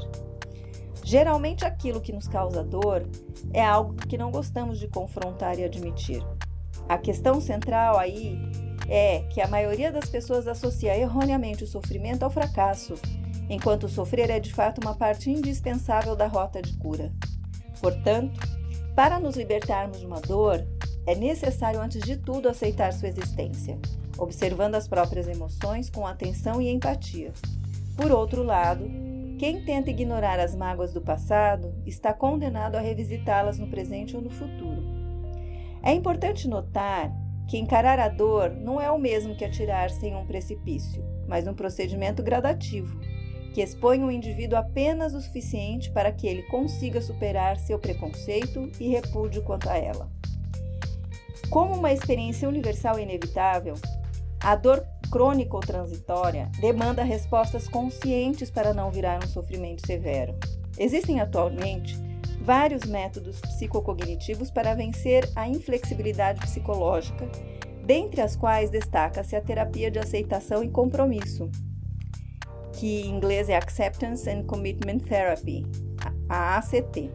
Geralmente, 1.05 1.63
aquilo 1.65 2.01
que 2.01 2.11
nos 2.11 2.27
causa 2.27 2.63
dor 2.63 3.07
é 3.53 3.63
algo 3.63 3.95
que 3.95 4.17
não 4.17 4.29
gostamos 4.29 4.77
de 4.77 4.87
confrontar 4.89 5.57
e 5.57 5.63
admitir. 5.63 6.21
A 6.89 6.97
questão 6.97 7.39
central 7.39 7.97
aí 7.97 8.37
é 8.89 9.19
que 9.29 9.39
a 9.39 9.47
maioria 9.47 9.91
das 9.91 10.09
pessoas 10.09 10.47
associa 10.47 10.97
erroneamente 10.97 11.63
o 11.63 11.67
sofrimento 11.67 12.23
ao 12.23 12.29
fracasso, 12.29 12.95
enquanto 13.49 13.87
sofrer 13.87 14.29
é 14.29 14.39
de 14.39 14.53
fato 14.53 14.81
uma 14.81 14.95
parte 14.95 15.29
indispensável 15.29 16.15
da 16.15 16.27
rota 16.27 16.61
de 16.61 16.73
cura. 16.77 17.11
Portanto, 17.81 18.39
para 18.95 19.19
nos 19.19 19.35
libertarmos 19.35 19.99
de 19.99 20.05
uma 20.05 20.21
dor, 20.21 20.65
é 21.05 21.15
necessário 21.15 21.81
antes 21.81 22.01
de 22.01 22.15
tudo 22.15 22.47
aceitar 22.47 22.93
sua 22.93 23.09
existência, 23.09 23.77
observando 24.17 24.75
as 24.75 24.87
próprias 24.87 25.27
emoções 25.27 25.89
com 25.89 26.05
atenção 26.05 26.61
e 26.61 26.69
empatia. 26.69 27.33
Por 27.97 28.11
outro 28.11 28.43
lado, 28.43 28.85
quem 29.37 29.65
tenta 29.65 29.89
ignorar 29.89 30.39
as 30.39 30.55
mágoas 30.55 30.93
do 30.93 31.01
passado 31.01 31.73
está 31.85 32.13
condenado 32.13 32.75
a 32.75 32.79
revisitá-las 32.79 33.59
no 33.59 33.67
presente 33.67 34.15
ou 34.15 34.21
no 34.21 34.29
futuro. 34.29 34.81
É 35.81 35.91
importante 35.91 36.47
notar 36.47 37.11
que 37.49 37.57
encarar 37.57 37.99
a 37.99 38.07
dor 38.07 38.51
não 38.51 38.79
é 38.79 38.89
o 38.89 38.97
mesmo 38.97 39.35
que 39.35 39.43
atirar-se 39.43 40.05
em 40.05 40.15
um 40.15 40.25
precipício, 40.25 41.03
mas 41.27 41.45
um 41.45 41.53
procedimento 41.53 42.23
gradativo, 42.23 42.97
que 43.53 43.61
expõe 43.61 44.03
o 44.03 44.11
indivíduo 44.11 44.57
apenas 44.57 45.13
o 45.13 45.21
suficiente 45.21 45.91
para 45.91 46.11
que 46.11 46.27
ele 46.27 46.41
consiga 46.43 46.99
superar 46.99 47.59
seu 47.59 47.77
preconceito 47.77 48.71
e 48.79 48.89
repúdio 48.89 49.43
quanto 49.43 49.69
a 49.69 49.77
ela. 49.77 50.09
Como 51.49 51.75
uma 51.75 51.93
experiência 51.93 52.49
universal 52.49 52.99
e 52.99 53.03
inevitável, 53.03 53.75
a 54.41 54.55
dor 54.55 54.83
crônica 55.11 55.55
ou 55.55 55.61
transitória 55.61 56.49
demanda 56.59 57.03
respostas 57.03 57.67
conscientes 57.67 58.49
para 58.49 58.73
não 58.73 58.89
virar 58.89 59.23
um 59.23 59.27
sofrimento 59.27 59.85
severo. 59.85 60.35
Existem 60.79 61.21
atualmente 61.21 61.95
vários 62.41 62.83
métodos 62.83 63.39
psicocognitivos 63.39 64.49
para 64.49 64.73
vencer 64.73 65.29
a 65.35 65.47
inflexibilidade 65.47 66.41
psicológica, 66.41 67.29
dentre 67.85 68.19
as 68.21 68.35
quais 68.35 68.71
destaca-se 68.71 69.35
a 69.35 69.41
terapia 69.41 69.91
de 69.91 69.99
aceitação 69.99 70.63
e 70.63 70.69
compromisso, 70.69 71.49
que 72.73 73.01
em 73.01 73.09
inglês 73.09 73.49
é 73.49 73.55
Acceptance 73.55 74.29
and 74.29 74.43
Commitment 74.43 74.99
Therapy, 74.99 75.65
a 76.27 76.57
ACT. 76.57 77.09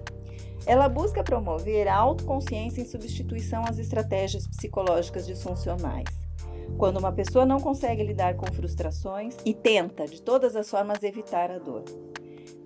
Ela 0.67 0.89
busca 0.89 1.23
promover 1.23 1.89
a 1.89 1.97
autoconsciência 1.97 2.81
em 2.81 2.87
substituição 2.87 3.65
às 3.69 3.79
estratégias 3.79 4.47
psicológicas 4.47 5.27
disfuncionais 5.27 6.29
quando 6.77 6.99
uma 6.99 7.13
pessoa 7.13 7.47
não 7.47 7.59
consegue 7.59 8.03
lidar 8.03 8.37
com 8.37 8.47
frustrações 8.53 9.37
e 9.45 9.55
tenta, 9.55 10.07
de 10.07 10.21
todas 10.21 10.55
as 10.55 10.69
formas, 10.71 11.03
evitar 11.03 11.51
a 11.51 11.59
dor. 11.59 11.85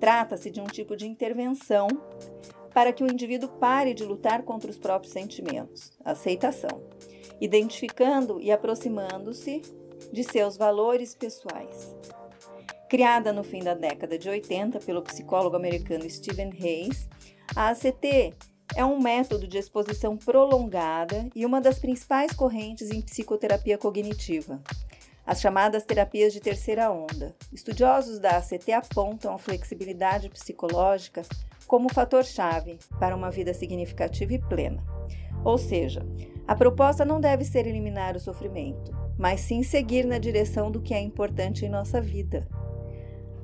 Trata-se 0.01 0.51
de 0.51 0.61
um 0.61 0.65
tipo 0.65 0.97
de 0.97 1.07
intervenção 1.07 1.87
para 2.75 2.93
que 2.93 3.05
o 3.05 3.11
indivíduo 3.11 3.49
pare 3.49 3.95
de 3.95 4.05
lutar 4.05 4.43
contra 4.43 4.71
os 4.71 4.79
próprios 4.79 5.13
sentimentos, 5.13 5.93
aceitação, 6.05 6.83
identificando 7.41 8.41
e 8.41 8.51
aproximando-se 8.51 9.63
de 10.13 10.25
seus 10.25 10.57
valores 10.57 11.15
pessoais. 11.15 11.95
Criada 12.93 13.33
no 13.33 13.43
fim 13.43 13.61
da 13.61 13.73
década 13.73 14.19
de 14.19 14.29
80 14.29 14.79
pelo 14.81 15.01
psicólogo 15.01 15.57
americano 15.57 16.05
Stephen 16.11 16.53
Hayes, 16.61 17.09
a 17.57 17.71
ACT 17.71 18.35
é 18.77 18.85
um 18.85 19.01
método 19.01 19.49
de 19.49 19.57
exposição 19.57 20.15
prolongada 20.15 21.27
e 21.35 21.47
uma 21.47 21.59
das 21.59 21.79
principais 21.79 22.35
correntes 22.35 22.91
em 22.91 23.01
psicoterapia 23.01 23.79
cognitiva, 23.79 24.61
as 25.25 25.41
chamadas 25.41 25.85
terapias 25.85 26.35
de 26.35 26.41
terceira 26.41 26.93
onda. 26.93 27.35
Estudiosos 27.51 28.19
da 28.19 28.37
ACT 28.37 28.71
apontam 28.73 29.33
a 29.33 29.39
flexibilidade 29.39 30.29
psicológica 30.29 31.23
como 31.67 31.91
fator-chave 31.91 32.79
para 33.01 33.17
uma 33.17 33.31
vida 33.31 33.55
significativa 33.55 34.35
e 34.35 34.39
plena. 34.39 34.85
Ou 35.43 35.57
seja, 35.57 36.05
a 36.47 36.55
proposta 36.55 37.07
não 37.07 37.23
deve 37.23 37.43
ser 37.43 37.67
eliminar 37.67 38.17
o 38.17 38.21
sofrimento, 38.21 38.95
mas 39.19 39.41
sim 39.41 39.63
seguir 39.63 40.05
na 40.05 40.19
direção 40.19 40.71
do 40.71 40.83
que 40.83 40.93
é 40.93 41.01
importante 41.01 41.65
em 41.65 41.71
nossa 41.71 41.99
vida, 41.99 42.47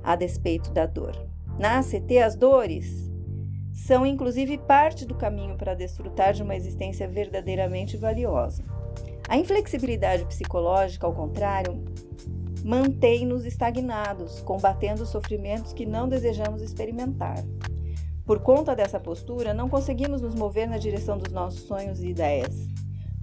a 0.08 0.16
despeito 0.16 0.70
da 0.70 0.86
dor. 0.86 1.14
Na 1.58 1.80
ACT, 1.80 2.16
as 2.16 2.34
dores 2.34 3.12
são 3.74 4.06
inclusive 4.06 4.56
parte 4.56 5.04
do 5.04 5.14
caminho 5.14 5.54
para 5.58 5.74
desfrutar 5.74 6.32
de 6.32 6.42
uma 6.42 6.56
existência 6.56 7.06
verdadeiramente 7.06 7.94
valiosa. 7.98 8.64
A 9.28 9.36
inflexibilidade 9.36 10.24
psicológica, 10.24 11.06
ao 11.06 11.12
contrário, 11.12 11.84
mantém-nos 12.64 13.44
estagnados, 13.44 14.40
combatendo 14.40 15.02
os 15.02 15.10
sofrimentos 15.10 15.74
que 15.74 15.84
não 15.84 16.08
desejamos 16.08 16.62
experimentar. 16.62 17.44
Por 18.24 18.40
conta 18.40 18.74
dessa 18.74 18.98
postura, 18.98 19.52
não 19.52 19.68
conseguimos 19.68 20.22
nos 20.22 20.34
mover 20.34 20.66
na 20.66 20.78
direção 20.78 21.18
dos 21.18 21.30
nossos 21.34 21.60
sonhos 21.60 22.02
e 22.02 22.08
ideias. 22.08 22.66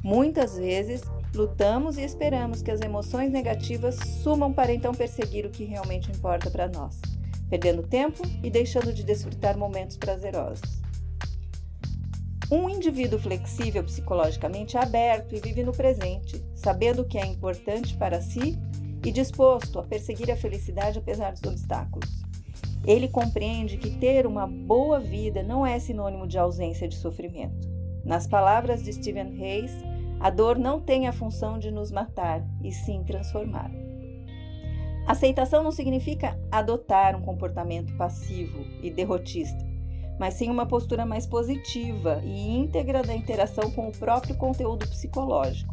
Muitas 0.03 0.55
vezes, 0.55 1.01
lutamos 1.35 1.97
e 1.97 2.03
esperamos 2.03 2.61
que 2.61 2.71
as 2.71 2.81
emoções 2.81 3.31
negativas 3.31 3.95
sumam 4.23 4.51
para 4.51 4.73
então 4.73 4.93
perseguir 4.93 5.45
o 5.45 5.49
que 5.49 5.63
realmente 5.63 6.11
importa 6.11 6.49
para 6.49 6.67
nós 6.67 6.99
perdendo 7.49 7.83
tempo 7.83 8.21
e 8.43 8.49
deixando 8.49 8.93
de 8.93 9.03
desfrutar 9.03 9.57
momentos 9.57 9.97
prazerosos. 9.97 10.81
Um 12.51 12.69
indivíduo 12.69 13.17
flexível 13.17 13.83
psicologicamente 13.83 14.77
é 14.77 14.83
aberto 14.83 15.33
e 15.33 15.39
vive 15.39 15.63
no 15.63 15.71
presente, 15.71 16.43
sabendo 16.53 17.01
o 17.01 17.05
que 17.05 17.17
é 17.17 17.25
importante 17.25 17.95
para 17.95 18.21
si 18.21 18.57
e 19.03 19.11
disposto 19.11 19.79
a 19.79 19.83
perseguir 19.83 20.29
a 20.31 20.37
felicidade 20.37 20.99
apesar 20.99 21.31
dos 21.31 21.43
obstáculos. 21.43 22.09
Ele 22.85 23.07
compreende 23.07 23.77
que 23.77 23.89
ter 23.89 24.27
uma 24.27 24.45
boa 24.45 24.99
vida 24.99 25.41
não 25.41 25.65
é 25.65 25.79
sinônimo 25.79 26.27
de 26.27 26.37
ausência 26.37 26.87
de 26.87 26.95
sofrimento. 26.95 27.67
Nas 28.03 28.27
palavras 28.27 28.83
de 28.83 28.93
Stephen 28.93 29.41
Hayes, 29.41 29.71
a 30.25 30.32
dor 30.32 30.58
não 30.58 30.82
tem 30.82 31.08
a 31.08 31.13
função 31.13 31.60
de 31.60 31.70
nos 31.70 31.91
matar, 31.91 32.44
e 32.63 32.72
sim 32.72 33.03
transformar. 33.03 33.70
Aceitação 35.05 35.62
não 35.62 35.72
significa 35.72 36.36
adotar 36.51 37.15
um 37.15 37.22
comportamento 37.22 37.96
passivo 37.96 38.65
e 38.82 38.89
derrotista, 38.89 39.63
mas 40.17 40.34
sim 40.34 40.50
uma 40.50 40.65
postura 40.65 41.05
mais 41.05 41.27
positiva 41.27 42.24
e 42.25 42.58
íntegra 42.58 43.03
da 43.03 43.13
interação 43.13 43.70
com 43.70 43.88
o 43.88 43.91
próprio 43.91 44.36
conteúdo 44.36 44.88
psicológico. 44.88 45.72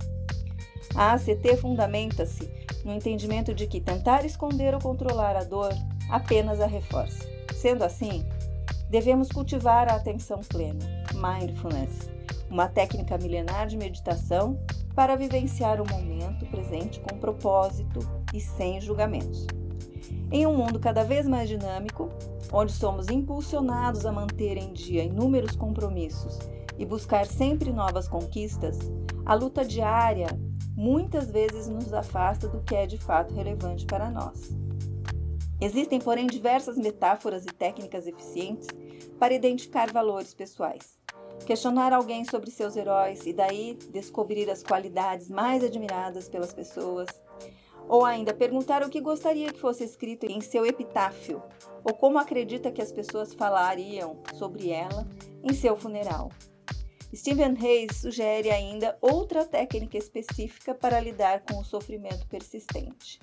A 0.94 1.14
ACT 1.14 1.56
fundamenta-se 1.56 2.46
no 2.84 2.92
entendimento 2.92 3.54
de 3.54 3.66
que 3.66 3.80
tentar 3.80 4.26
esconder 4.26 4.74
ou 4.74 4.80
controlar 4.82 5.34
a 5.34 5.44
dor 5.44 5.72
apenas 6.10 6.60
a 6.60 6.66
reforça. 6.66 7.26
Sendo 7.54 7.84
assim, 7.84 8.22
devemos 8.90 9.30
cultivar 9.30 9.90
a 9.90 9.96
atenção 9.96 10.40
plena, 10.40 10.84
mindfulness, 11.22 12.10
uma 12.50 12.68
técnica 12.68 13.16
milenar 13.16 13.68
de 13.68 13.76
meditação 13.76 14.58
para 14.92 15.14
vivenciar 15.14 15.80
o 15.80 15.88
momento 15.88 16.44
presente 16.46 17.00
com 17.00 17.16
propósito 17.18 18.00
e 18.34 18.40
sem 18.40 18.80
julgamentos. 18.80 19.46
Em 20.32 20.46
um 20.46 20.56
mundo 20.56 20.80
cada 20.80 21.04
vez 21.04 21.28
mais 21.28 21.48
dinâmico, 21.48 22.10
onde 22.52 22.72
somos 22.72 23.08
impulsionados 23.08 24.04
a 24.04 24.10
manter 24.10 24.56
em 24.56 24.72
dia 24.72 25.04
inúmeros 25.04 25.54
compromissos 25.54 26.38
e 26.76 26.84
buscar 26.84 27.26
sempre 27.26 27.72
novas 27.72 28.08
conquistas, 28.08 28.78
a 29.24 29.34
luta 29.34 29.64
diária 29.64 30.26
muitas 30.74 31.30
vezes 31.30 31.68
nos 31.68 31.92
afasta 31.92 32.48
do 32.48 32.62
que 32.62 32.74
é 32.74 32.86
de 32.86 32.98
fato 32.98 33.32
relevante 33.32 33.86
para 33.86 34.10
nós. 34.10 34.50
Existem, 35.60 36.00
porém, 36.00 36.26
diversas 36.26 36.76
metáforas 36.76 37.44
e 37.44 37.52
técnicas 37.52 38.06
eficientes 38.06 38.66
para 39.18 39.32
identificar 39.32 39.92
valores 39.92 40.34
pessoais 40.34 41.01
questionar 41.44 41.92
alguém 41.92 42.24
sobre 42.24 42.50
seus 42.50 42.76
heróis 42.76 43.26
e 43.26 43.32
daí 43.32 43.78
descobrir 43.90 44.50
as 44.50 44.62
qualidades 44.62 45.28
mais 45.28 45.62
admiradas 45.62 46.28
pelas 46.28 46.52
pessoas, 46.52 47.08
ou 47.88 48.04
ainda 48.04 48.32
perguntar 48.32 48.82
o 48.82 48.88
que 48.88 49.00
gostaria 49.00 49.52
que 49.52 49.58
fosse 49.58 49.84
escrito 49.84 50.26
em 50.26 50.40
seu 50.40 50.64
epitáfio, 50.64 51.42
ou 51.84 51.94
como 51.94 52.18
acredita 52.18 52.70
que 52.70 52.80
as 52.82 52.92
pessoas 52.92 53.34
falariam 53.34 54.18
sobre 54.34 54.70
ela 54.70 55.06
em 55.42 55.52
seu 55.52 55.76
funeral. 55.76 56.30
Stephen 57.14 57.56
Hayes 57.60 57.98
sugere 57.98 58.50
ainda 58.50 58.96
outra 59.00 59.44
técnica 59.44 59.98
específica 59.98 60.74
para 60.74 60.98
lidar 60.98 61.40
com 61.40 61.58
o 61.58 61.64
sofrimento 61.64 62.26
persistente. 62.26 63.20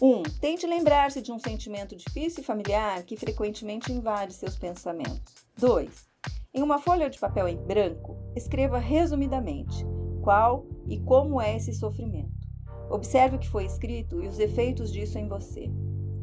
1. 0.00 0.06
Um, 0.06 0.22
tente 0.40 0.66
lembrar-se 0.66 1.20
de 1.22 1.32
um 1.32 1.38
sentimento 1.38 1.96
difícil 1.96 2.42
e 2.42 2.46
familiar 2.46 3.02
que 3.02 3.16
frequentemente 3.16 3.92
invade 3.92 4.34
seus 4.34 4.56
pensamentos. 4.56 5.34
2. 5.56 6.07
Em 6.54 6.62
uma 6.62 6.78
folha 6.78 7.10
de 7.10 7.18
papel 7.18 7.46
em 7.46 7.58
branco, 7.58 8.16
escreva 8.34 8.78
resumidamente 8.78 9.84
qual 10.22 10.66
e 10.86 10.98
como 10.98 11.40
é 11.40 11.54
esse 11.54 11.74
sofrimento. 11.74 12.48
Observe 12.88 13.36
o 13.36 13.38
que 13.38 13.48
foi 13.48 13.66
escrito 13.66 14.22
e 14.22 14.26
os 14.26 14.38
efeitos 14.38 14.90
disso 14.90 15.18
em 15.18 15.28
você. 15.28 15.70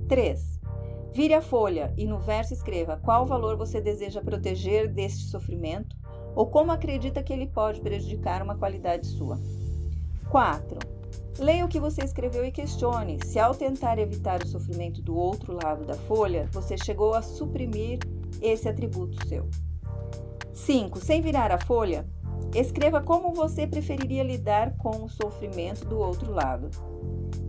3. 0.09 0.59
Vire 1.13 1.35
a 1.35 1.43
folha 1.43 1.93
e 1.95 2.07
no 2.07 2.19
verso 2.19 2.53
escreva 2.53 2.97
qual 2.97 3.25
valor 3.27 3.55
você 3.55 3.79
deseja 3.79 4.19
proteger 4.19 4.91
deste 4.91 5.25
sofrimento 5.25 5.95
ou 6.35 6.47
como 6.47 6.71
acredita 6.71 7.21
que 7.21 7.31
ele 7.31 7.47
pode 7.47 7.79
prejudicar 7.79 8.41
uma 8.41 8.57
qualidade 8.57 9.05
sua. 9.05 9.39
4. 10.31 10.79
Leia 11.37 11.63
o 11.63 11.69
que 11.69 11.79
você 11.79 12.03
escreveu 12.03 12.43
e 12.43 12.51
questione 12.51 13.19
se, 13.23 13.37
ao 13.37 13.53
tentar 13.53 13.99
evitar 13.99 14.41
o 14.41 14.47
sofrimento 14.47 15.03
do 15.03 15.15
outro 15.15 15.53
lado 15.53 15.85
da 15.85 15.93
folha, 15.93 16.49
você 16.51 16.75
chegou 16.77 17.13
a 17.13 17.21
suprimir 17.21 17.99
esse 18.41 18.67
atributo 18.67 19.25
seu. 19.27 19.47
5. 20.55 20.99
Sem 21.01 21.21
virar 21.21 21.51
a 21.51 21.59
folha, 21.59 22.07
escreva 22.53 23.01
como 23.01 23.33
você 23.33 23.67
preferiria 23.67 24.23
lidar 24.23 24.77
com 24.77 25.03
o 25.03 25.09
sofrimento 25.09 25.85
do 25.85 25.99
outro 25.99 26.31
lado. 26.31 26.69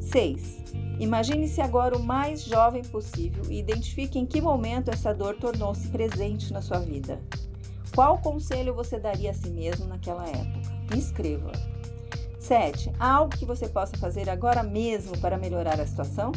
6. 0.01 0.65
Imagine-se 0.99 1.61
agora 1.61 1.97
o 1.97 2.03
mais 2.03 2.43
jovem 2.43 2.83
possível 2.83 3.45
e 3.49 3.61
identifique 3.61 4.19
em 4.19 4.27
que 4.27 4.41
momento 4.41 4.91
essa 4.91 5.15
dor 5.15 5.37
tornou-se 5.37 5.89
presente 5.89 6.53
na 6.53 6.61
sua 6.61 6.81
vida. 6.81 7.21
Qual 7.95 8.19
conselho 8.19 8.75
você 8.75 8.99
daria 8.99 9.31
a 9.31 9.35
si 9.35 9.51
mesmo 9.51 9.87
naquela 9.87 10.27
época? 10.27 10.97
Escreva. 10.97 11.53
7. 12.41 12.93
Há 12.99 13.13
algo 13.13 13.37
que 13.37 13.47
você 13.47 13.69
possa 13.69 13.97
fazer 13.99 14.29
agora 14.29 14.65
mesmo 14.65 15.17
para 15.19 15.39
melhorar 15.39 15.81
a 15.81 15.87
situação? 15.87 16.33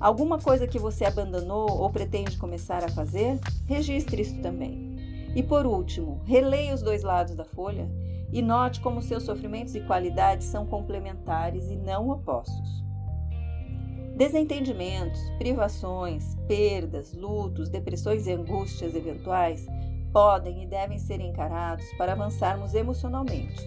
Alguma 0.00 0.38
coisa 0.38 0.66
que 0.66 0.78
você 0.78 1.04
abandonou 1.04 1.70
ou 1.70 1.90
pretende 1.90 2.38
começar 2.38 2.82
a 2.82 2.88
fazer? 2.88 3.38
Registre 3.66 4.22
isso 4.22 4.40
também. 4.40 4.89
E 5.34 5.42
por 5.42 5.66
último, 5.66 6.20
releia 6.24 6.74
os 6.74 6.82
dois 6.82 7.02
lados 7.02 7.34
da 7.34 7.44
folha 7.44 7.88
e 8.32 8.42
note 8.42 8.80
como 8.80 9.02
seus 9.02 9.24
sofrimentos 9.24 9.74
e 9.74 9.80
qualidades 9.80 10.46
são 10.46 10.66
complementares 10.66 11.70
e 11.70 11.76
não 11.76 12.10
opostos. 12.10 12.84
Desentendimentos, 14.16 15.18
privações, 15.38 16.36
perdas, 16.46 17.14
lutos, 17.14 17.68
depressões 17.68 18.26
e 18.26 18.32
angústias 18.32 18.94
eventuais 18.94 19.66
podem 20.12 20.62
e 20.62 20.66
devem 20.66 20.98
ser 20.98 21.20
encarados 21.20 21.86
para 21.96 22.12
avançarmos 22.12 22.74
emocionalmente. 22.74 23.66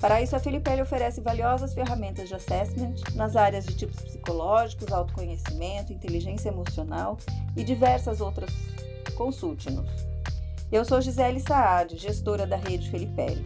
Para 0.00 0.20
isso, 0.22 0.34
a 0.34 0.38
Filipelli 0.38 0.82
oferece 0.82 1.20
valiosas 1.20 1.74
ferramentas 1.74 2.28
de 2.28 2.34
assessment 2.34 2.94
nas 3.14 3.36
áreas 3.36 3.66
de 3.66 3.76
tipos 3.76 4.02
psicológicos, 4.02 4.90
autoconhecimento, 4.92 5.92
inteligência 5.92 6.48
emocional 6.48 7.18
e 7.56 7.62
diversas 7.62 8.20
outras. 8.20 8.50
Consulte-nos. 9.14 10.09
Eu 10.72 10.84
sou 10.84 11.00
Gisele 11.00 11.40
Saad, 11.40 11.96
gestora 11.96 12.46
da 12.46 12.54
Rede 12.54 12.88
Felipelli. 12.92 13.44